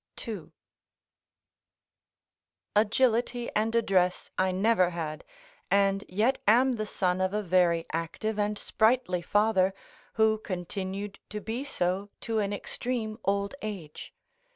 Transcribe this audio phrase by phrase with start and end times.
[0.15, 0.51] 2.]
[2.75, 5.23] Agility and address I never had,
[5.69, 9.75] and yet am the son of a very active and sprightly father,
[10.13, 14.11] who continued to be so to an extreme old age.